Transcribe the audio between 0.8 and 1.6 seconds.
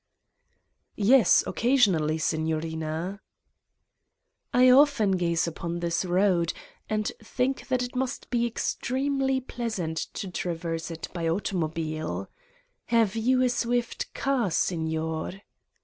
"Yes,